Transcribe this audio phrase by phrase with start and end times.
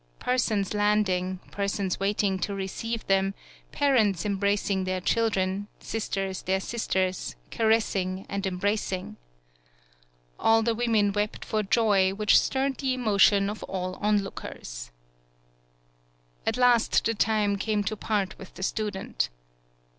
[0.17, 3.35] Per sons landing, persons waiting to receive them,
[3.71, 9.17] parents embracing their children, sisters their sisters, caressing and em bracing!
[10.39, 14.89] All the women wept for joy, which stirred the emotion of all onlook ers.
[16.45, 19.29] 161 PAULOWNIA At last the time came to part with the student.